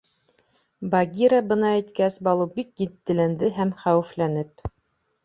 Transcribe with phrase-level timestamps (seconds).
[0.93, 4.65] —Багира быны әйткәс, Балу бик етдиләнде һәм хәүефләнеп: